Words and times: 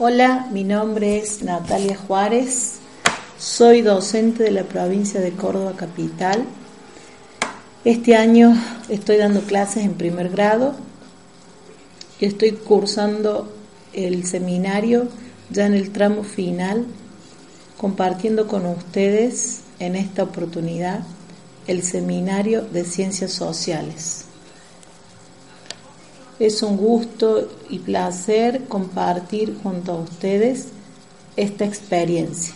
Hola, 0.00 0.46
mi 0.52 0.62
nombre 0.62 1.18
es 1.18 1.42
Natalia 1.42 1.96
Juárez, 1.96 2.74
soy 3.36 3.82
docente 3.82 4.44
de 4.44 4.52
la 4.52 4.62
provincia 4.62 5.20
de 5.20 5.32
Córdoba 5.32 5.72
Capital. 5.74 6.44
Este 7.84 8.14
año 8.14 8.56
estoy 8.88 9.16
dando 9.16 9.40
clases 9.40 9.84
en 9.84 9.94
primer 9.94 10.28
grado 10.28 10.76
y 12.20 12.26
estoy 12.26 12.52
cursando 12.52 13.52
el 13.92 14.24
seminario 14.24 15.08
ya 15.50 15.66
en 15.66 15.74
el 15.74 15.90
tramo 15.90 16.22
final, 16.22 16.86
compartiendo 17.76 18.46
con 18.46 18.66
ustedes 18.66 19.62
en 19.80 19.96
esta 19.96 20.22
oportunidad 20.22 21.00
el 21.66 21.82
seminario 21.82 22.62
de 22.62 22.84
ciencias 22.84 23.32
sociales. 23.32 24.27
Es 26.38 26.62
un 26.62 26.76
gusto 26.76 27.48
y 27.68 27.80
placer 27.80 28.66
compartir 28.68 29.58
junto 29.62 29.92
a 29.92 30.00
ustedes 30.00 30.68
esta 31.36 31.64
experiencia. 31.64 32.54